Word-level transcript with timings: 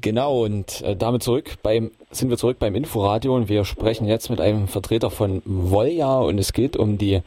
Genau, 0.00 0.44
und 0.44 0.82
äh, 0.82 0.96
damit 0.96 1.22
zurück 1.22 1.56
beim, 1.62 1.92
sind 2.10 2.30
wir 2.30 2.38
zurück 2.38 2.58
beim 2.58 2.74
Inforadio 2.74 3.36
und 3.36 3.48
wir 3.48 3.64
sprechen 3.64 4.06
jetzt 4.06 4.30
mit 4.30 4.40
einem 4.40 4.66
Vertreter 4.66 5.10
von 5.10 5.42
Volja 5.44 6.18
und 6.18 6.38
es 6.38 6.52
geht 6.52 6.76
um 6.76 6.98
die 6.98 7.22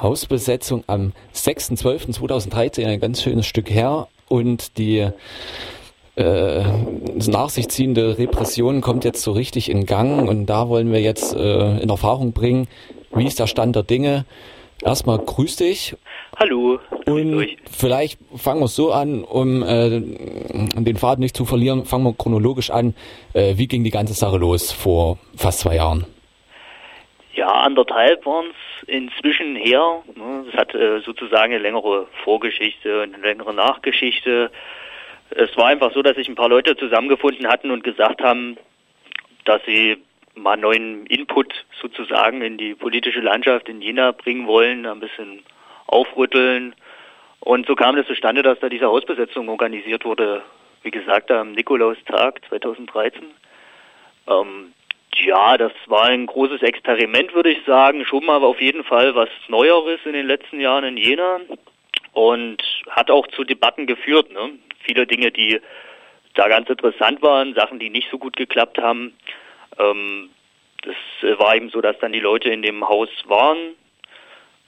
Hausbesetzung 0.00 0.84
am 0.86 1.12
6.12.2013, 1.34 2.86
ein 2.86 3.00
ganz 3.00 3.22
schönes 3.22 3.46
Stück 3.46 3.70
her 3.70 4.06
und 4.28 4.78
die 4.78 5.08
äh, 6.14 6.64
nach 7.26 7.50
sich 7.50 7.68
ziehende 7.68 8.18
Repression 8.18 8.82
kommt 8.82 9.04
jetzt 9.04 9.22
so 9.22 9.32
richtig 9.32 9.68
in 9.68 9.84
Gang 9.84 10.28
und 10.28 10.46
da 10.46 10.68
wollen 10.68 10.92
wir 10.92 11.00
jetzt 11.00 11.34
äh, 11.34 11.78
in 11.78 11.88
Erfahrung 11.88 12.32
bringen, 12.32 12.68
wie 13.14 13.26
ist 13.26 13.40
der 13.40 13.48
Stand 13.48 13.74
der 13.74 13.82
Dinge. 13.82 14.26
Erstmal 14.84 15.18
grüß 15.18 15.56
dich. 15.56 15.96
Hallo. 16.38 16.78
Und 17.06 17.56
vielleicht 17.70 18.18
fangen 18.36 18.60
wir 18.60 18.68
so 18.68 18.92
an, 18.92 19.24
um 19.24 19.62
äh, 19.62 20.00
den 20.00 20.96
Faden 20.96 21.22
nicht 21.22 21.36
zu 21.36 21.44
verlieren, 21.46 21.86
fangen 21.86 22.04
wir 22.04 22.14
chronologisch 22.14 22.70
an. 22.70 22.94
Äh, 23.32 23.56
wie 23.56 23.68
ging 23.68 23.84
die 23.84 23.90
ganze 23.90 24.12
Sache 24.12 24.36
los 24.36 24.72
vor 24.72 25.18
fast 25.36 25.60
zwei 25.60 25.76
Jahren? 25.76 26.04
Ja, 27.34 27.48
anderthalb 27.48 28.24
waren 28.26 28.46
es 28.46 28.88
inzwischen 28.88 29.56
her. 29.56 30.02
Ne? 30.14 30.44
Es 30.50 30.58
hat 30.58 30.74
äh, 30.74 31.00
sozusagen 31.00 31.52
eine 31.52 31.62
längere 31.62 32.06
Vorgeschichte 32.24 33.02
und 33.02 33.14
eine 33.14 33.22
längere 33.22 33.54
Nachgeschichte. 33.54 34.50
Es 35.30 35.56
war 35.56 35.66
einfach 35.66 35.92
so, 35.92 36.02
dass 36.02 36.16
sich 36.16 36.28
ein 36.28 36.34
paar 36.34 36.48
Leute 36.48 36.76
zusammengefunden 36.76 37.46
hatten 37.46 37.70
und 37.70 37.82
gesagt 37.82 38.22
haben, 38.22 38.56
dass 39.44 39.60
sie 39.66 39.96
mal 40.36 40.56
neuen 40.56 41.06
Input 41.06 41.52
sozusagen 41.80 42.42
in 42.42 42.58
die 42.58 42.74
politische 42.74 43.20
Landschaft 43.20 43.68
in 43.68 43.80
Jena 43.80 44.12
bringen 44.12 44.46
wollen, 44.46 44.86
ein 44.86 45.00
bisschen 45.00 45.42
aufrütteln. 45.86 46.74
Und 47.40 47.66
so 47.66 47.74
kam 47.74 47.96
es 47.96 48.06
zustande, 48.06 48.42
dass 48.42 48.60
da 48.60 48.68
diese 48.68 48.86
Hausbesetzung 48.86 49.48
organisiert 49.48 50.04
wurde, 50.04 50.42
wie 50.82 50.90
gesagt, 50.90 51.30
am 51.30 51.52
Nikolaustag 51.52 52.40
2013. 52.48 53.24
Ähm, 54.28 54.72
ja, 55.14 55.56
das 55.56 55.72
war 55.86 56.06
ein 56.06 56.26
großes 56.26 56.62
Experiment, 56.62 57.34
würde 57.34 57.50
ich 57.50 57.64
sagen. 57.64 58.04
Schon 58.04 58.26
mal 58.26 58.42
auf 58.44 58.60
jeden 58.60 58.84
Fall 58.84 59.14
was 59.14 59.30
Neueres 59.48 60.00
in 60.04 60.12
den 60.12 60.26
letzten 60.26 60.60
Jahren 60.60 60.84
in 60.84 60.96
Jena 60.96 61.40
und 62.12 62.62
hat 62.90 63.10
auch 63.10 63.26
zu 63.28 63.44
Debatten 63.44 63.86
geführt. 63.86 64.30
Ne? 64.32 64.52
Viele 64.80 65.06
Dinge, 65.06 65.30
die 65.30 65.60
da 66.34 66.48
ganz 66.48 66.68
interessant 66.68 67.22
waren, 67.22 67.54
Sachen, 67.54 67.78
die 67.78 67.90
nicht 67.90 68.08
so 68.10 68.18
gut 68.18 68.36
geklappt 68.36 68.78
haben. 68.78 69.14
Ähm, 69.78 70.30
das 70.82 70.96
äh, 71.22 71.38
war 71.38 71.56
eben 71.56 71.70
so, 71.70 71.80
dass 71.80 71.98
dann 71.98 72.12
die 72.12 72.20
Leute 72.20 72.50
in 72.50 72.62
dem 72.62 72.88
Haus 72.88 73.08
waren. 73.24 73.74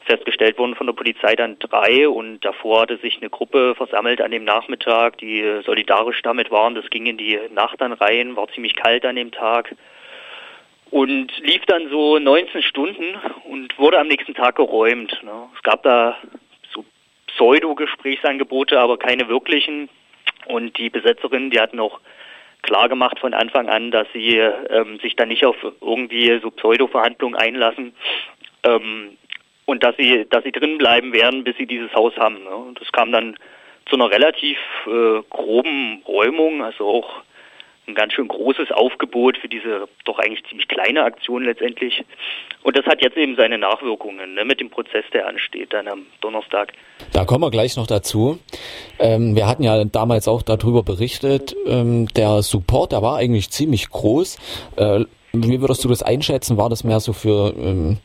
Festgestellt 0.05 0.59
wurden 0.59 0.75
von 0.75 0.87
der 0.87 0.95
Polizei 0.95 1.37
dann 1.37 1.59
drei 1.59 2.09
und 2.09 2.41
davor 2.41 2.83
hatte 2.83 2.97
sich 2.97 3.19
eine 3.19 3.29
Gruppe 3.29 3.75
versammelt 3.75 4.23
an 4.23 4.31
dem 4.31 4.45
Nachmittag, 4.45 5.19
die 5.19 5.61
solidarisch 5.67 6.23
damit 6.23 6.51
waren. 6.51 6.75
Das 6.75 6.89
ging 6.89 7.05
in 7.07 7.19
die 7.19 7.39
Nacht 7.53 7.81
dann 7.81 7.93
rein, 7.93 8.35
war 8.35 8.49
ziemlich 8.49 8.75
kalt 8.75 9.05
an 9.05 9.17
dem 9.17 9.33
Tag 9.33 9.75
und 10.91 11.37
lief 11.41 11.65
dann 11.67 11.89
so 11.91 12.19
19 12.19 12.63
Stunden 12.63 13.17
und 13.45 13.79
wurde 13.79 13.99
am 13.99 14.09
nächsten 14.09 14.35
Tag 14.35 14.57
geräumt. 14.57 15.21
Ne? 15.23 15.49
Es 15.55 15.63
gab 15.63 15.83
da 15.83 16.17
so 16.73 16.85
Pseudo-Gesprächsangebote, 17.27 18.81
aber 18.81 18.99
keine 18.99 19.29
wirklichen. 19.29 19.89
Und 20.47 20.79
die 20.79 20.89
Besetzerin, 20.89 21.51
die 21.51 21.61
hatten 21.61 21.81
auch 21.81 22.01
klar 22.63 22.89
gemacht 22.89 23.19
von 23.19 23.35
Anfang 23.35 23.69
an, 23.69 23.91
dass 23.91 24.07
sie 24.13 24.37
ähm, 24.37 24.99
sich 25.01 25.17
da 25.17 25.27
nicht 25.27 25.45
auf 25.45 25.57
irgendwie 25.81 26.39
so 26.43 26.51
Pseudo-Verhandlungen 26.51 27.37
einlassen 27.37 27.95
ähm, 28.65 29.17
und 29.65 29.83
dass 29.83 29.97
sie, 29.97 30.27
dass 30.29 30.45
sie 30.45 30.53
drin 30.53 30.79
bleiben 30.79 31.13
werden, 31.13 31.45
bis 31.45 31.57
sie 31.57 31.67
dieses 31.67 31.93
Haus 31.95 32.17
haben. 32.17 32.43
Ne? 32.45 32.75
Das 32.79 32.91
kam 32.93 33.13
dann 33.13 33.37
zu 33.87 33.97
einer 33.97 34.11
relativ 34.11 34.59
äh, 34.87 35.23
groben 35.31 36.03
Räumung, 36.07 36.63
also 36.63 36.87
auch 36.87 37.23
ein 37.89 37.95
ganz 37.95 38.13
schön 38.13 38.29
großes 38.29 38.71
Aufgebot 38.71 39.39
für 39.39 39.49
diese 39.49 39.89
doch 40.05 40.19
eigentlich 40.19 40.45
ziemlich 40.49 40.69
kleine 40.69 41.03
Aktion 41.03 41.45
letztendlich. 41.45 42.05
Und 42.63 42.77
das 42.77 42.85
hat 42.87 43.03
jetzt 43.03 43.17
eben 43.17 43.37
seine 43.37 43.59
Nachwirkungen 43.59 44.35
ne, 44.35 44.45
mit 44.45 44.61
dem 44.61 44.71
Prozess, 44.71 45.05
der 45.13 45.27
ansteht 45.27 45.73
dann 45.73 45.89
am 45.89 46.07
Donnerstag. 46.21 46.73
Da 47.13 47.25
kommen 47.25 47.43
wir 47.43 47.51
gleich 47.51 47.77
noch 47.77 47.87
dazu. 47.87 48.39
Ähm, 48.99 49.35
wir 49.35 49.47
hatten 49.47 49.63
ja 49.63 49.85
damals 49.85 50.29
auch 50.29 50.43
darüber 50.43 50.83
berichtet, 50.83 51.57
ähm, 51.67 52.07
der 52.09 52.43
Support, 52.43 52.93
der 52.93 53.03
war 53.03 53.17
eigentlich 53.17 53.51
ziemlich 53.51 53.89
groß. 53.89 54.39
Äh, 54.77 55.05
wie 55.33 55.61
würdest 55.61 55.85
du 55.85 55.89
das 55.89 56.03
einschätzen? 56.03 56.57
War 56.57 56.69
das 56.69 56.85
mehr 56.85 57.01
so 57.01 57.13
für 57.13 57.55
ähm, 57.57 57.99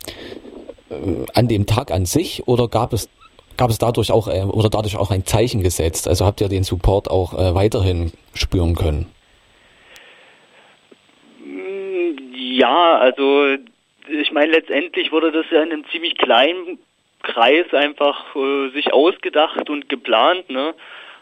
äh, 0.90 1.26
an 1.34 1.48
dem 1.48 1.66
Tag 1.66 1.92
an 1.92 2.06
sich 2.06 2.48
oder 2.48 2.68
gab 2.68 2.94
es 2.94 3.10
gab 3.58 3.70
es 3.70 3.78
dadurch 3.78 4.12
auch 4.12 4.28
äh, 4.28 4.44
oder 4.44 4.70
dadurch 4.70 4.98
auch 4.98 5.12
ein 5.12 5.26
Zeichen 5.26 5.62
gesetzt? 5.62 6.08
Also 6.08 6.26
habt 6.26 6.42
ihr 6.42 6.50
den 6.50 6.64
Support 6.64 7.10
auch 7.10 7.34
äh, 7.34 7.56
weiterhin 7.56 8.12
spüren 8.34 8.76
können? 8.76 9.13
Ja, 12.54 13.00
also 13.00 13.58
ich 14.08 14.32
meine, 14.32 14.52
letztendlich 14.52 15.12
wurde 15.12 15.32
das 15.32 15.48
ja 15.50 15.64
in 15.64 15.72
einem 15.72 15.86
ziemlich 15.90 16.16
kleinen 16.20 16.78
Kreis 17.24 17.74
einfach 17.74 18.36
äh, 18.36 18.70
sich 18.70 18.94
ausgedacht 18.94 19.72
und 19.72 19.90
geplant, 19.90 20.52
ne? 20.52 20.76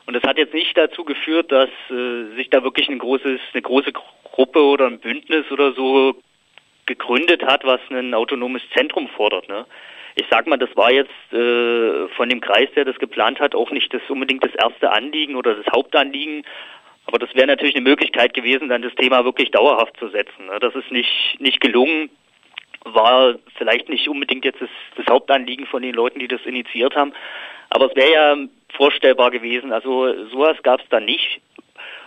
Und 0.07 0.13
das 0.13 0.23
hat 0.23 0.37
jetzt 0.37 0.53
nicht 0.53 0.77
dazu 0.77 1.05
geführt, 1.05 1.49
dass 1.49 1.69
äh, 1.89 2.35
sich 2.35 2.49
da 2.49 2.63
wirklich 2.63 2.89
ein 2.89 2.99
großes, 2.99 3.39
eine 3.53 3.61
große 3.61 3.93
Gruppe 4.25 4.61
oder 4.61 4.87
ein 4.87 4.99
Bündnis 4.99 5.49
oder 5.51 5.71
so 5.71 6.15
gegründet 6.85 7.45
hat, 7.45 7.63
was 7.63 7.79
ein 7.91 8.13
autonomes 8.13 8.63
Zentrum 8.75 9.07
fordert, 9.07 9.47
ne? 9.47 9.65
Ich 10.15 10.25
sag 10.29 10.47
mal, 10.47 10.57
das 10.57 10.75
war 10.75 10.91
jetzt 10.91 11.31
äh, 11.31 12.09
von 12.17 12.27
dem 12.27 12.41
Kreis, 12.41 12.67
der 12.75 12.83
das 12.83 12.99
geplant 12.99 13.39
hat, 13.39 13.55
auch 13.55 13.71
nicht 13.71 13.93
das 13.93 14.01
unbedingt 14.09 14.43
das 14.43 14.55
erste 14.55 14.91
Anliegen 14.91 15.37
oder 15.37 15.55
das 15.55 15.67
Hauptanliegen, 15.73 16.43
aber 17.05 17.19
das 17.19 17.33
wäre 17.35 17.47
natürlich 17.47 17.75
eine 17.75 17.87
Möglichkeit 17.87 18.33
gewesen, 18.33 18.69
dann 18.69 18.81
das 18.81 18.95
Thema 18.95 19.25
wirklich 19.25 19.51
dauerhaft 19.51 19.97
zu 19.97 20.09
setzen. 20.09 20.45
Ne? 20.47 20.59
Das 20.59 20.75
ist 20.75 20.91
nicht, 20.91 21.39
nicht 21.39 21.59
gelungen, 21.59 22.09
war 22.83 23.35
vielleicht 23.57 23.89
nicht 23.89 24.07
unbedingt 24.07 24.45
jetzt 24.45 24.61
das, 24.61 24.69
das 24.95 25.05
Hauptanliegen 25.07 25.65
von 25.65 25.81
den 25.81 25.93
Leuten, 25.93 26.19
die 26.19 26.27
das 26.27 26.41
initiiert 26.45 26.95
haben. 26.95 27.13
Aber 27.69 27.87
es 27.87 27.95
wäre 27.95 28.11
ja 28.11 28.37
vorstellbar 28.75 29.31
gewesen. 29.31 29.71
Also 29.71 30.27
sowas 30.29 30.57
gab 30.63 30.81
es 30.81 30.89
da 30.89 30.99
nicht. 30.99 31.41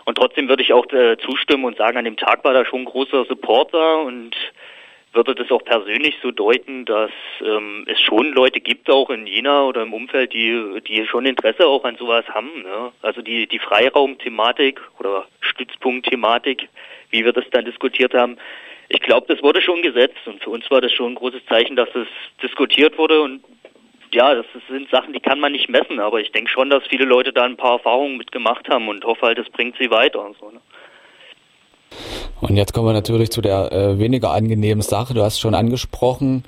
Und 0.04 0.16
trotzdem 0.16 0.48
würde 0.48 0.62
ich 0.62 0.72
auch 0.72 0.86
äh, 0.92 1.16
zustimmen 1.18 1.64
und 1.64 1.76
sagen, 1.76 1.96
an 1.96 2.04
dem 2.04 2.16
Tag 2.16 2.44
war 2.44 2.52
da 2.52 2.64
schon 2.64 2.82
ein 2.82 2.86
großer 2.86 3.24
Supporter 3.24 4.00
und 4.02 4.36
würde 5.14 5.34
das 5.34 5.50
auch 5.50 5.64
persönlich 5.64 6.16
so 6.22 6.30
deuten, 6.30 6.84
dass 6.84 7.10
ähm, 7.40 7.84
es 7.86 8.00
schon 8.00 8.32
Leute 8.32 8.60
gibt, 8.60 8.90
auch 8.90 9.10
in 9.10 9.26
Jena 9.26 9.64
oder 9.64 9.82
im 9.82 9.92
Umfeld, 9.92 10.32
die, 10.32 10.80
die 10.86 11.06
schon 11.06 11.26
Interesse 11.26 11.66
auch 11.66 11.84
an 11.84 11.96
sowas 11.96 12.26
haben. 12.28 12.62
Ne? 12.62 12.92
Also 13.02 13.22
die, 13.22 13.46
die 13.46 13.58
Freiraumthematik 13.58 14.80
oder 14.98 15.26
Stützpunktthematik, 15.40 16.68
wie 17.10 17.24
wir 17.24 17.32
das 17.32 17.44
dann 17.50 17.64
diskutiert 17.64 18.14
haben, 18.14 18.36
ich 18.88 19.00
glaube, 19.00 19.32
das 19.32 19.42
wurde 19.42 19.62
schon 19.62 19.82
gesetzt 19.82 20.26
und 20.26 20.42
für 20.42 20.50
uns 20.50 20.70
war 20.70 20.80
das 20.80 20.92
schon 20.92 21.12
ein 21.12 21.16
großes 21.16 21.44
Zeichen, 21.46 21.74
dass 21.74 21.88
es 21.94 22.06
diskutiert 22.42 22.98
wurde 22.98 23.22
und 23.22 23.42
ja, 24.12 24.34
das 24.34 24.46
sind 24.68 24.88
Sachen, 24.90 25.12
die 25.12 25.20
kann 25.20 25.40
man 25.40 25.52
nicht 25.52 25.68
messen, 25.68 25.98
aber 25.98 26.20
ich 26.20 26.30
denke 26.30 26.50
schon, 26.50 26.70
dass 26.70 26.86
viele 26.86 27.04
Leute 27.04 27.32
da 27.32 27.42
ein 27.42 27.56
paar 27.56 27.72
Erfahrungen 27.72 28.16
mitgemacht 28.16 28.68
haben 28.68 28.88
und 28.88 29.04
hoffe 29.04 29.26
halt, 29.26 29.38
es 29.38 29.50
bringt 29.50 29.76
sie 29.76 29.90
weiter 29.90 30.24
und 30.24 30.36
so. 30.38 30.50
Ne? 30.50 30.60
Und 32.46 32.56
jetzt 32.56 32.74
kommen 32.74 32.86
wir 32.86 32.92
natürlich 32.92 33.30
zu 33.30 33.40
der 33.40 33.72
äh, 33.72 33.98
weniger 33.98 34.32
angenehmen 34.32 34.82
Sache. 34.82 35.14
Du 35.14 35.22
hast 35.22 35.40
schon 35.40 35.54
angesprochen, 35.54 36.44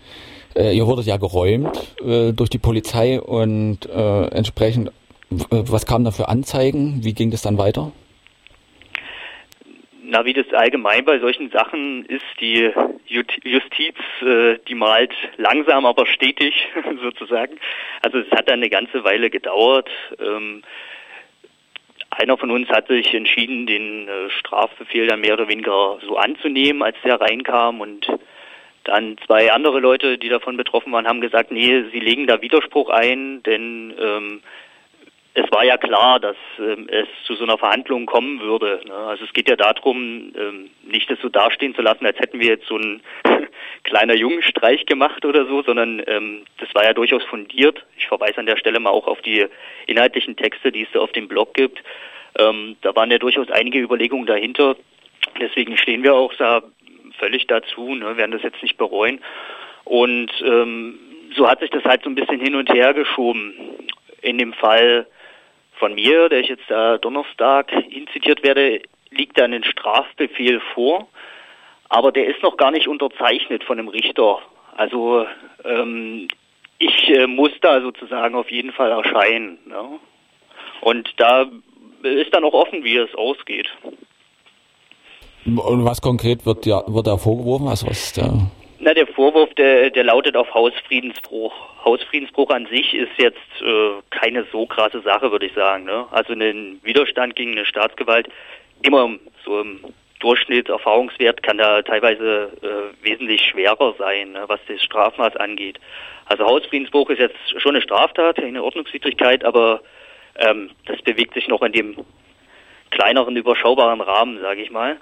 äh, 0.54 0.76
ihr 0.76 0.86
wurdet 0.86 1.06
ja 1.06 1.16
geräumt 1.16 1.96
äh, 2.04 2.32
durch 2.32 2.50
die 2.50 2.58
Polizei 2.58 3.18
und 3.18 3.86
äh, 3.86 4.26
entsprechend, 4.26 4.92
was 5.30 5.86
kamen 5.86 6.04
da 6.04 6.10
für 6.10 6.28
Anzeigen? 6.28 7.00
Wie 7.02 7.14
ging 7.14 7.30
das 7.30 7.40
dann 7.40 7.56
weiter? 7.56 7.92
Na, 10.02 10.26
wie 10.26 10.34
das 10.34 10.52
allgemein 10.52 11.04
bei 11.06 11.18
solchen 11.18 11.50
Sachen 11.50 12.04
ist, 12.04 12.22
die 12.40 12.70
Justiz, 13.08 13.96
äh, 14.20 14.58
die 14.68 14.74
malt 14.74 15.14
langsam, 15.38 15.86
aber 15.86 16.04
stetig 16.04 16.68
sozusagen. 17.02 17.56
Also 18.02 18.18
es 18.18 18.30
hat 18.32 18.50
dann 18.50 18.60
eine 18.60 18.68
ganze 18.68 19.02
Weile 19.02 19.30
gedauert. 19.30 19.88
Ähm, 20.20 20.62
einer 22.18 22.36
von 22.36 22.50
uns 22.50 22.68
hat 22.68 22.88
sich 22.88 23.14
entschieden, 23.14 23.66
den 23.66 24.08
äh, 24.08 24.30
Strafbefehl 24.30 25.06
dann 25.06 25.20
mehr 25.20 25.34
oder 25.34 25.48
weniger 25.48 25.98
so 26.06 26.16
anzunehmen, 26.16 26.82
als 26.82 26.96
der 27.04 27.20
reinkam 27.20 27.80
und 27.80 28.06
dann 28.84 29.16
zwei 29.26 29.50
andere 29.52 29.80
Leute, 29.80 30.16
die 30.16 30.28
davon 30.28 30.56
betroffen 30.56 30.92
waren, 30.92 31.08
haben 31.08 31.20
gesagt, 31.20 31.50
nee, 31.50 31.84
sie 31.92 31.98
legen 31.98 32.26
da 32.26 32.40
Widerspruch 32.40 32.88
ein, 32.90 33.42
denn 33.42 33.94
ähm, 33.98 34.42
es 35.38 35.44
war 35.52 35.64
ja 35.64 35.76
klar, 35.76 36.18
dass 36.18 36.36
ähm, 36.58 36.88
es 36.88 37.06
zu 37.26 37.34
so 37.34 37.44
einer 37.44 37.58
Verhandlung 37.58 38.06
kommen 38.06 38.40
würde. 38.40 38.80
Ne? 38.86 38.94
Also 38.94 39.24
es 39.24 39.32
geht 39.34 39.50
ja 39.50 39.56
darum, 39.56 40.32
ähm, 40.34 40.70
nicht 40.82 41.10
das 41.10 41.18
so 41.20 41.28
dastehen 41.28 41.74
zu 41.74 41.82
lassen, 41.82 42.06
als 42.06 42.18
hätten 42.18 42.40
wir 42.40 42.48
jetzt 42.48 42.66
so 42.66 42.76
einen 42.76 43.02
kleiner 43.82 44.14
Jungenstreich 44.14 44.86
gemacht 44.86 45.26
oder 45.26 45.44
so, 45.46 45.62
sondern 45.62 46.02
ähm, 46.06 46.44
das 46.56 46.74
war 46.74 46.84
ja 46.84 46.94
durchaus 46.94 47.22
fundiert. 47.24 47.84
Ich 47.98 48.06
verweise 48.06 48.38
an 48.38 48.46
der 48.46 48.56
Stelle 48.56 48.80
mal 48.80 48.90
auch 48.90 49.06
auf 49.06 49.20
die 49.20 49.44
inhaltlichen 49.86 50.36
Texte, 50.36 50.72
die 50.72 50.84
es 50.84 50.88
da 50.92 51.00
auf 51.00 51.12
dem 51.12 51.28
Blog 51.28 51.52
gibt. 51.52 51.82
Ähm, 52.38 52.76
da 52.82 52.94
waren 52.94 53.10
ja 53.10 53.18
durchaus 53.18 53.50
einige 53.50 53.80
Überlegungen 53.80 54.26
dahinter. 54.26 54.76
Deswegen 55.40 55.76
stehen 55.76 56.02
wir 56.02 56.14
auch 56.14 56.32
da 56.34 56.62
völlig 57.18 57.46
dazu, 57.46 57.94
ne, 57.94 58.16
werden 58.16 58.32
das 58.32 58.42
jetzt 58.42 58.62
nicht 58.62 58.76
bereuen. 58.76 59.20
Und 59.84 60.30
ähm, 60.44 60.98
so 61.34 61.48
hat 61.48 61.60
sich 61.60 61.70
das 61.70 61.84
halt 61.84 62.02
so 62.02 62.10
ein 62.10 62.14
bisschen 62.14 62.40
hin 62.40 62.54
und 62.54 62.72
her 62.72 62.94
geschoben. 62.94 63.54
In 64.22 64.38
dem 64.38 64.52
Fall 64.52 65.06
von 65.78 65.94
mir, 65.94 66.28
der 66.28 66.40
ich 66.40 66.48
jetzt 66.48 66.68
da 66.68 66.98
Donnerstag 66.98 67.70
inzitiert 67.90 68.42
werde, 68.42 68.80
liegt 69.10 69.38
dann 69.38 69.52
ein 69.52 69.64
Strafbefehl 69.64 70.60
vor, 70.74 71.08
aber 71.88 72.12
der 72.12 72.26
ist 72.26 72.42
noch 72.42 72.56
gar 72.56 72.70
nicht 72.70 72.88
unterzeichnet 72.88 73.62
von 73.64 73.78
einem 73.78 73.88
Richter. 73.88 74.40
Also 74.76 75.26
ähm, 75.64 76.28
ich 76.78 77.08
äh, 77.10 77.26
muss 77.26 77.52
da 77.60 77.80
sozusagen 77.80 78.34
auf 78.34 78.50
jeden 78.50 78.72
Fall 78.72 78.90
erscheinen. 78.90 79.58
Ne? 79.66 79.98
Und 80.80 81.08
da 81.16 81.46
ist 82.02 82.34
dann 82.34 82.44
auch 82.44 82.52
offen, 82.52 82.84
wie 82.84 82.96
es 82.96 83.14
ausgeht. 83.14 83.68
Und 85.44 85.84
was 85.84 86.00
konkret 86.00 86.44
wird, 86.44 86.66
ja, 86.66 86.82
wird 86.86 87.06
da 87.06 87.16
vorgeworfen? 87.16 87.68
Also 87.68 87.86
was 87.86 88.12
der 88.12 88.32
Na, 88.80 88.94
der 88.94 89.06
Vorwurf, 89.06 89.54
der, 89.54 89.90
der 89.90 90.04
lautet 90.04 90.36
auf 90.36 90.52
Hausfriedensbruch. 90.52 91.52
Hausfriedensbruch 91.84 92.50
an 92.50 92.66
sich 92.66 92.94
ist 92.94 93.12
jetzt 93.16 93.38
äh, 93.60 93.90
keine 94.10 94.44
so 94.50 94.66
krasse 94.66 95.00
Sache, 95.02 95.30
würde 95.30 95.46
ich 95.46 95.54
sagen. 95.54 95.84
Ne? 95.84 96.04
Also 96.10 96.32
ein 96.32 96.80
Widerstand 96.82 97.36
gegen 97.36 97.52
eine 97.52 97.64
Staatsgewalt, 97.64 98.28
immer 98.82 99.10
so 99.44 99.60
im 99.60 99.80
Durchschnitt 100.20 100.68
Erfahrungswert 100.68 101.42
kann 101.42 101.58
da 101.58 101.82
teilweise 101.82 102.50
äh, 102.62 103.06
wesentlich 103.06 103.42
schwerer 103.42 103.94
sein, 103.98 104.32
ne, 104.32 104.44
was 104.46 104.60
das 104.66 104.82
Strafmaß 104.82 105.36
angeht. 105.36 105.78
Also 106.24 106.44
Hausfriedensbruch 106.44 107.10
ist 107.10 107.18
jetzt 107.18 107.36
schon 107.58 107.74
eine 107.74 107.82
Straftat, 107.82 108.38
eine 108.38 108.62
Ordnungswidrigkeit, 108.62 109.44
aber 109.44 109.82
ähm, 110.38 110.70
das 110.86 111.00
bewegt 111.02 111.34
sich 111.34 111.48
noch 111.48 111.62
in 111.62 111.72
dem 111.72 111.96
kleineren, 112.90 113.36
überschaubaren 113.36 114.00
Rahmen, 114.00 114.40
sage 114.40 114.62
ich 114.62 114.70
mal. 114.70 114.96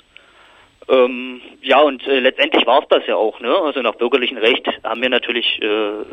Ähm, 0.88 1.40
ja, 1.62 1.80
und 1.80 2.06
äh, 2.06 2.20
letztendlich 2.20 2.66
war 2.66 2.82
es 2.82 2.88
das 2.88 3.06
ja 3.06 3.16
auch. 3.16 3.40
Ne? 3.40 3.54
Also 3.64 3.80
nach 3.80 3.94
bürgerlichem 3.94 4.36
Recht 4.36 4.68
haben 4.82 5.00
wir 5.00 5.08
natürlich 5.08 5.60
äh, 5.62 6.04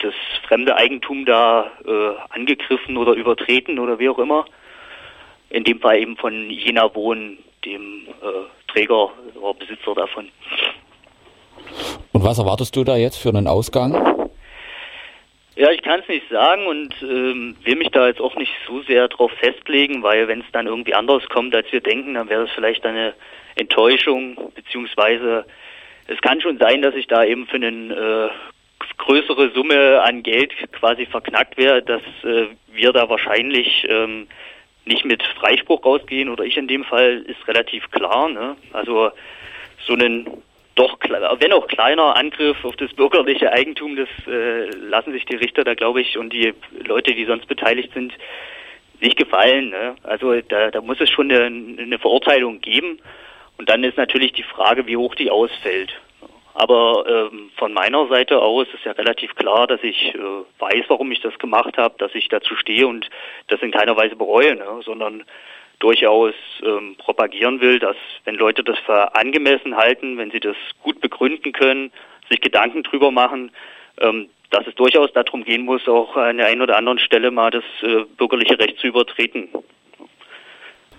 das 0.00 0.14
fremde 0.46 0.76
Eigentum 0.76 1.24
da 1.24 1.70
äh, 1.86 1.90
angegriffen 2.30 2.96
oder 2.96 3.12
übertreten 3.12 3.78
oder 3.78 3.98
wie 3.98 4.08
auch 4.08 4.18
immer. 4.18 4.46
In 5.50 5.64
dem 5.64 5.80
Fall 5.80 5.98
eben 5.98 6.16
von 6.16 6.50
Jena 6.50 6.92
Wohnen, 6.94 7.38
dem 7.64 8.08
äh, 8.08 8.72
Träger 8.72 9.10
oder 9.34 9.54
Besitzer 9.54 9.94
davon. 9.94 10.28
Und 12.12 12.24
was 12.24 12.38
erwartest 12.38 12.74
du 12.74 12.82
da 12.82 12.96
jetzt 12.96 13.16
für 13.16 13.28
einen 13.28 13.46
Ausgang? 13.46 14.15
Ja, 15.56 15.70
ich 15.70 15.82
kann 15.82 16.00
es 16.00 16.08
nicht 16.08 16.28
sagen 16.28 16.66
und 16.66 16.94
ähm, 17.00 17.56
will 17.64 17.76
mich 17.76 17.88
da 17.88 18.06
jetzt 18.06 18.20
auch 18.20 18.36
nicht 18.36 18.52
so 18.66 18.82
sehr 18.82 19.08
drauf 19.08 19.32
festlegen, 19.40 20.02
weil 20.02 20.28
wenn 20.28 20.40
es 20.40 20.52
dann 20.52 20.66
irgendwie 20.66 20.92
anders 20.92 21.26
kommt, 21.30 21.56
als 21.56 21.72
wir 21.72 21.80
denken, 21.80 22.12
dann 22.12 22.28
wäre 22.28 22.44
es 22.44 22.50
vielleicht 22.50 22.84
eine 22.84 23.14
Enttäuschung, 23.54 24.52
beziehungsweise 24.54 25.46
es 26.08 26.20
kann 26.20 26.42
schon 26.42 26.58
sein, 26.58 26.82
dass 26.82 26.94
ich 26.94 27.06
da 27.06 27.24
eben 27.24 27.46
für 27.46 27.56
eine 27.56 28.28
äh, 28.28 28.30
größere 28.98 29.50
Summe 29.52 30.02
an 30.02 30.22
Geld 30.22 30.52
quasi 30.72 31.06
verknackt 31.06 31.56
wäre, 31.56 31.82
dass 31.82 32.02
äh, 32.22 32.48
wir 32.72 32.92
da 32.92 33.08
wahrscheinlich 33.08 33.86
ähm, 33.88 34.28
nicht 34.84 35.06
mit 35.06 35.22
Freispruch 35.40 35.82
rausgehen 35.86 36.28
oder 36.28 36.44
ich 36.44 36.58
in 36.58 36.68
dem 36.68 36.84
Fall 36.84 37.24
ist 37.26 37.48
relativ 37.48 37.90
klar. 37.90 38.28
Ne? 38.28 38.56
Also 38.74 39.10
so 39.86 39.94
einen 39.94 40.26
doch, 40.76 40.98
wenn 41.40 41.52
auch 41.52 41.66
kleiner 41.66 42.16
Angriff 42.16 42.62
auf 42.64 42.76
das 42.76 42.92
bürgerliche 42.92 43.50
Eigentum, 43.50 43.96
das 43.96 44.08
äh, 44.28 44.68
lassen 44.76 45.12
sich 45.12 45.24
die 45.24 45.36
Richter 45.36 45.64
da, 45.64 45.74
glaube 45.74 46.02
ich, 46.02 46.18
und 46.18 46.32
die 46.32 46.52
Leute, 46.84 47.14
die 47.14 47.24
sonst 47.24 47.46
beteiligt 47.46 47.92
sind, 47.94 48.12
nicht 49.00 49.16
gefallen. 49.16 49.70
Ne? 49.70 49.96
Also 50.02 50.38
da, 50.42 50.70
da 50.70 50.80
muss 50.82 51.00
es 51.00 51.10
schon 51.10 51.30
eine, 51.32 51.46
eine 51.46 51.98
Verurteilung 51.98 52.60
geben. 52.60 53.00
Und 53.56 53.70
dann 53.70 53.84
ist 53.84 53.96
natürlich 53.96 54.32
die 54.32 54.42
Frage, 54.42 54.86
wie 54.86 54.98
hoch 54.98 55.14
die 55.14 55.30
ausfällt. 55.30 55.94
Aber 56.52 57.04
ähm, 57.06 57.50
von 57.56 57.72
meiner 57.72 58.06
Seite 58.08 58.40
aus 58.40 58.66
ist 58.74 58.84
ja 58.84 58.92
relativ 58.92 59.34
klar, 59.34 59.66
dass 59.66 59.82
ich 59.82 60.14
äh, 60.14 60.18
weiß, 60.58 60.84
warum 60.88 61.10
ich 61.10 61.20
das 61.20 61.38
gemacht 61.38 61.78
habe, 61.78 61.94
dass 61.98 62.14
ich 62.14 62.28
dazu 62.28 62.54
stehe 62.54 62.86
und 62.86 63.08
das 63.48 63.62
in 63.62 63.72
keiner 63.72 63.96
Weise 63.96 64.16
bereue, 64.16 64.56
ne? 64.56 64.80
sondern 64.84 65.24
durchaus 65.78 66.34
ähm, 66.62 66.96
propagieren 66.96 67.60
will, 67.60 67.78
dass 67.78 67.96
wenn 68.24 68.34
Leute 68.36 68.64
das 68.64 68.78
für 68.80 69.14
angemessen 69.14 69.76
halten, 69.76 70.16
wenn 70.16 70.30
sie 70.30 70.40
das 70.40 70.56
gut 70.82 71.00
begründen 71.00 71.52
können, 71.52 71.92
sich 72.30 72.40
Gedanken 72.40 72.82
drüber 72.82 73.10
machen, 73.10 73.50
ähm, 74.00 74.28
dass 74.50 74.66
es 74.66 74.74
durchaus 74.74 75.12
darum 75.12 75.44
gehen 75.44 75.64
muss, 75.64 75.86
auch 75.88 76.16
an 76.16 76.38
der 76.38 76.46
einen 76.46 76.62
oder 76.62 76.76
anderen 76.76 76.98
Stelle 76.98 77.30
mal 77.30 77.50
das 77.50 77.64
äh, 77.82 78.04
bürgerliche 78.16 78.58
Recht 78.58 78.78
zu 78.78 78.86
übertreten. 78.86 79.48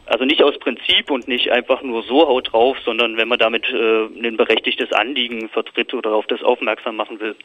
Also 0.05 0.23
nicht 0.23 0.41
aus 0.41 0.57
Prinzip 0.59 1.11
und 1.11 1.27
nicht 1.27 1.51
einfach 1.51 1.81
nur 1.81 2.01
so 2.03 2.27
haut 2.27 2.53
drauf, 2.53 2.77
sondern 2.85 3.17
wenn 3.17 3.27
man 3.27 3.39
damit 3.39 3.65
äh, 3.69 4.05
ein 4.05 4.37
berechtigtes 4.37 4.91
Anliegen 4.93 5.49
vertritt 5.49 5.93
oder 5.93 6.13
auf 6.13 6.25
das 6.27 6.41
aufmerksam 6.43 6.95
machen 6.95 7.19
will. 7.19 7.35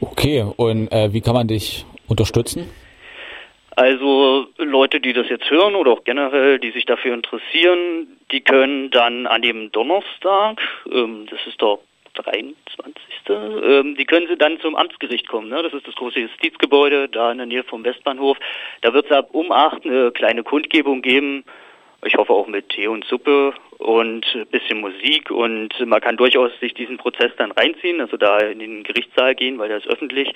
Okay, 0.00 0.44
und 0.56 0.90
äh, 0.90 1.12
wie 1.12 1.20
kann 1.20 1.34
man 1.34 1.46
dich 1.46 1.84
unterstützen? 2.08 2.68
Also 3.76 4.48
Leute, 4.58 5.00
die 5.00 5.12
das 5.12 5.28
jetzt 5.28 5.48
hören 5.50 5.74
oder 5.74 5.92
auch 5.92 6.04
generell, 6.04 6.58
die 6.58 6.72
sich 6.72 6.84
dafür 6.84 7.14
interessieren, 7.14 8.18
die 8.30 8.42
können 8.42 8.90
dann 8.90 9.26
an 9.26 9.42
dem 9.42 9.72
Donnerstag, 9.72 10.60
ähm, 10.92 11.26
das 11.30 11.40
ist 11.46 11.60
der 11.60 11.78
23. 12.14 13.02
Ähm, 13.28 13.96
die 13.96 14.04
können 14.04 14.26
sie 14.28 14.36
dann 14.36 14.60
zum 14.60 14.76
Amtsgericht 14.76 15.26
kommen. 15.28 15.48
Ne? 15.48 15.62
Das 15.62 15.72
ist 15.72 15.86
das 15.86 15.94
große 15.94 16.20
Justizgebäude 16.20 17.08
da 17.08 17.32
in 17.32 17.38
der 17.38 17.46
Nähe 17.46 17.64
vom 17.64 17.84
Westbahnhof. 17.84 18.36
Da 18.82 18.92
wird 18.92 19.06
es 19.06 19.12
ab 19.12 19.30
um 19.32 19.50
acht 19.50 19.86
eine 19.86 20.10
kleine 20.10 20.42
Kundgebung 20.42 21.00
geben. 21.00 21.44
Ich 22.04 22.16
hoffe 22.16 22.32
auch 22.32 22.48
mit 22.48 22.68
Tee 22.70 22.88
und 22.88 23.04
Suppe 23.04 23.54
und 23.78 24.26
ein 24.34 24.46
bisschen 24.48 24.80
Musik 24.80 25.30
und 25.30 25.70
man 25.86 26.00
kann 26.00 26.16
durchaus 26.16 26.50
sich 26.60 26.74
diesen 26.74 26.98
Prozess 26.98 27.30
dann 27.38 27.52
reinziehen, 27.52 28.00
also 28.00 28.16
da 28.16 28.38
in 28.38 28.58
den 28.58 28.82
Gerichtssaal 28.82 29.34
gehen, 29.34 29.58
weil 29.58 29.68
der 29.68 29.78
ist 29.78 29.86
öffentlich. 29.86 30.32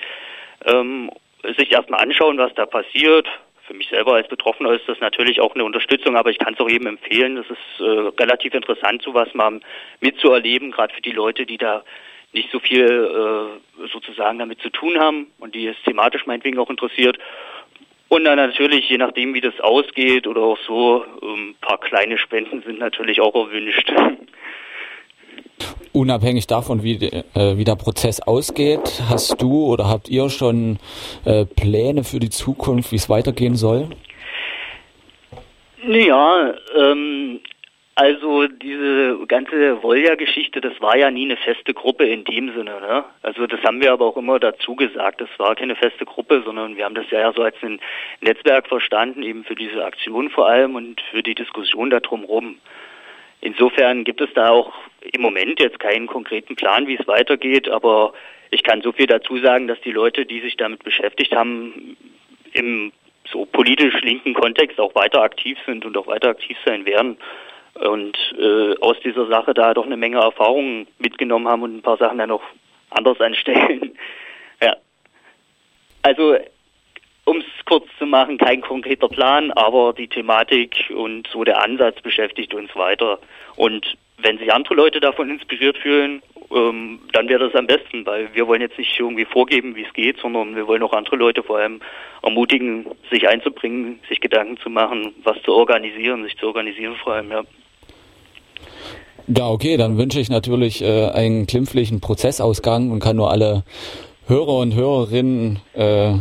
Ähm, 0.65 1.11
sich 1.57 1.71
erstmal 1.71 2.01
anschauen, 2.01 2.37
was 2.37 2.53
da 2.55 2.65
passiert. 2.65 3.27
Für 3.65 3.73
mich 3.73 3.89
selber 3.89 4.15
als 4.15 4.27
Betroffener 4.27 4.71
ist 4.71 4.87
das 4.87 4.99
natürlich 5.01 5.41
auch 5.41 5.53
eine 5.53 5.65
Unterstützung, 5.65 6.15
aber 6.15 6.29
ich 6.29 6.39
kann 6.39 6.53
es 6.53 6.59
auch 6.59 6.69
jedem 6.69 6.87
empfehlen. 6.87 7.37
Es 7.37 7.49
ist 7.49 7.79
äh, 7.79 8.11
relativ 8.19 8.53
interessant, 8.53 9.01
sowas 9.01 9.27
mal 9.33 9.59
mitzuerleben, 9.99 10.71
gerade 10.71 10.93
für 10.93 11.01
die 11.01 11.11
Leute, 11.11 11.45
die 11.45 11.57
da 11.57 11.83
nicht 12.33 12.49
so 12.51 12.59
viel 12.59 12.85
äh, 12.85 13.87
sozusagen 13.87 14.39
damit 14.39 14.61
zu 14.61 14.69
tun 14.69 14.99
haben 14.99 15.27
und 15.39 15.55
die 15.55 15.67
es 15.67 15.75
thematisch 15.83 16.25
meinetwegen 16.25 16.59
auch 16.59 16.69
interessiert. 16.69 17.17
Und 18.09 18.23
dann 18.23 18.37
natürlich, 18.37 18.89
je 18.89 18.97
nachdem, 18.97 19.33
wie 19.33 19.41
das 19.41 19.59
ausgeht 19.59 20.27
oder 20.27 20.41
auch 20.41 20.57
so, 20.59 21.05
ein 21.21 21.27
ähm, 21.27 21.55
paar 21.59 21.79
kleine 21.79 22.17
Spenden 22.17 22.61
sind 22.61 22.79
natürlich 22.79 23.19
auch 23.19 23.35
erwünscht. 23.35 23.91
Unabhängig 25.97 26.45
davon, 26.45 26.83
wie, 26.83 26.93
äh, 26.93 27.57
wie 27.57 27.63
der 27.63 27.75
Prozess 27.75 28.21
ausgeht, 28.21 29.01
hast 29.09 29.41
du 29.41 29.65
oder 29.65 29.89
habt 29.89 30.09
ihr 30.09 30.29
schon 30.29 30.77
äh, 31.25 31.45
Pläne 31.45 32.03
für 32.03 32.19
die 32.19 32.29
Zukunft, 32.29 32.91
wie 32.91 32.97
es 32.97 33.09
weitergehen 33.09 33.55
soll? 33.55 33.89
Ja, 35.87 36.53
ähm, 36.77 37.39
also 37.95 38.45
diese 38.45 39.25
ganze 39.27 39.81
Volja-Geschichte, 39.81 40.61
das 40.61 40.79
war 40.81 40.95
ja 40.95 41.09
nie 41.09 41.25
eine 41.25 41.37
feste 41.37 41.73
Gruppe 41.73 42.05
in 42.05 42.25
dem 42.25 42.53
Sinne. 42.53 42.79
Ne? 42.79 43.03
Also 43.23 43.47
das 43.47 43.59
haben 43.63 43.81
wir 43.81 43.91
aber 43.91 44.05
auch 44.05 44.17
immer 44.17 44.39
dazu 44.39 44.75
gesagt. 44.75 45.19
Das 45.19 45.29
war 45.39 45.55
keine 45.55 45.75
feste 45.75 46.05
Gruppe, 46.05 46.43
sondern 46.45 46.77
wir 46.77 46.85
haben 46.85 46.93
das 46.93 47.09
ja 47.09 47.33
so 47.33 47.41
als 47.41 47.55
ein 47.63 47.79
Netzwerk 48.21 48.67
verstanden, 48.67 49.23
eben 49.23 49.43
für 49.45 49.55
diese 49.55 49.83
Aktion 49.83 50.29
vor 50.29 50.47
allem 50.47 50.75
und 50.75 51.01
für 51.09 51.23
die 51.23 51.33
Diskussion 51.33 51.89
darum 51.89 52.23
rum. 52.23 52.59
Insofern 53.41 54.03
gibt 54.03 54.21
es 54.21 54.29
da 54.33 54.49
auch 54.49 54.73
im 55.01 55.21
Moment 55.21 55.59
jetzt 55.59 55.79
keinen 55.79 56.07
konkreten 56.07 56.55
Plan, 56.55 56.87
wie 56.87 56.97
es 56.97 57.07
weitergeht, 57.07 57.69
aber 57.69 58.13
ich 58.51 58.63
kann 58.63 58.81
so 58.81 58.91
viel 58.91 59.07
dazu 59.07 59.37
sagen, 59.39 59.67
dass 59.67 59.79
die 59.81 59.91
Leute, 59.91 60.25
die 60.25 60.41
sich 60.41 60.57
damit 60.57 60.83
beschäftigt 60.83 61.35
haben, 61.35 61.97
im 62.53 62.91
so 63.29 63.45
politisch 63.45 64.01
linken 64.01 64.33
Kontext 64.33 64.79
auch 64.79 64.95
weiter 64.95 65.21
aktiv 65.21 65.57
sind 65.65 65.85
und 65.85 65.97
auch 65.97 66.07
weiter 66.07 66.29
aktiv 66.29 66.57
sein 66.65 66.85
werden 66.85 67.17
und 67.73 68.17
äh, 68.39 68.75
aus 68.79 68.97
dieser 69.01 69.27
Sache 69.27 69.53
da 69.53 69.73
doch 69.73 69.85
eine 69.85 69.97
Menge 69.97 70.17
Erfahrungen 70.19 70.87
mitgenommen 70.97 71.47
haben 71.47 71.61
und 71.61 71.75
ein 71.75 71.81
paar 71.81 71.97
Sachen 71.97 72.17
dann 72.17 72.29
noch 72.29 72.43
anders 72.89 73.19
anstellen. 73.19 73.97
ja. 74.61 74.75
Also 76.01 76.37
um 77.27 77.39
es 77.39 77.65
kurz 77.65 77.85
zu 77.99 78.05
machen, 78.05 78.37
kein 78.37 78.61
konkreter 78.61 79.09
Plan, 79.09 79.51
aber 79.51 79.91
die 79.91 80.07
Thematik 80.07 80.89
und 80.95 81.27
so 81.27 81.43
der 81.43 81.61
Ansatz 81.61 82.01
beschäftigt 82.01 82.53
uns 82.53 82.73
weiter. 82.73 83.19
Und 83.57 83.97
wenn 84.17 84.37
sich 84.37 84.51
andere 84.53 84.75
Leute 84.75 85.01
davon 85.01 85.29
inspiriert 85.29 85.77
fühlen, 85.77 86.21
ähm, 86.49 86.99
dann 87.11 87.27
wäre 87.27 87.49
das 87.49 87.55
am 87.55 87.67
besten, 87.67 88.05
weil 88.05 88.29
wir 88.33 88.47
wollen 88.47 88.61
jetzt 88.61 88.77
nicht 88.77 88.97
irgendwie 88.97 89.25
vorgeben, 89.25 89.75
wie 89.75 89.83
es 89.83 89.91
geht, 89.91 90.17
sondern 90.19 90.55
wir 90.55 90.67
wollen 90.67 90.81
auch 90.83 90.93
andere 90.93 91.17
Leute 91.17 91.43
vor 91.43 91.57
allem 91.57 91.81
ermutigen, 92.23 92.85
sich 93.11 93.27
einzubringen, 93.27 93.99
sich 94.07 94.21
Gedanken 94.21 94.55
zu 94.57 94.69
machen, 94.69 95.13
was 95.23 95.35
zu 95.43 95.51
organisieren, 95.53 96.23
sich 96.23 96.37
zu 96.37 96.47
organisieren 96.47 96.95
vor 97.03 97.13
allem, 97.13 97.29
ja. 97.29 97.43
Ja, 99.27 99.49
okay, 99.49 99.75
dann 99.75 99.97
wünsche 99.97 100.21
ich 100.21 100.29
natürlich 100.29 100.81
äh, 100.81 101.09
einen 101.09 101.45
glimpflichen 101.45 101.99
Prozessausgang 101.99 102.89
und 102.89 103.01
kann 103.01 103.17
nur 103.17 103.29
alle 103.29 103.65
Hörer 104.27 104.59
und 104.59 104.73
Hörerinnen 104.73 105.59
äh, 105.73 106.13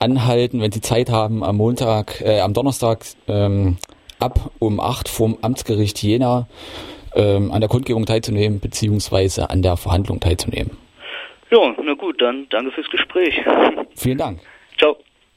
anhalten, 0.00 0.60
wenn 0.60 0.72
Sie 0.72 0.80
Zeit 0.80 1.10
haben, 1.10 1.44
am 1.44 1.56
Montag, 1.56 2.20
äh, 2.22 2.40
am 2.40 2.54
Donnerstag 2.54 3.04
ähm, 3.28 3.76
ab 4.18 4.50
um 4.58 4.80
8 4.80 5.08
vom 5.08 5.38
Amtsgericht 5.42 6.02
Jena 6.02 6.48
ähm, 7.14 7.52
an 7.52 7.60
der 7.60 7.68
Kundgebung 7.68 8.06
teilzunehmen, 8.06 8.60
beziehungsweise 8.60 9.50
an 9.50 9.62
der 9.62 9.76
Verhandlung 9.76 10.20
teilzunehmen. 10.20 10.76
Ja, 11.50 11.74
na 11.82 11.94
gut, 11.94 12.20
dann 12.20 12.46
danke 12.50 12.70
fürs 12.72 12.88
Gespräch. 12.90 13.40
Vielen 13.96 14.18
Dank. 14.18 14.40
Ciao. 14.78 14.96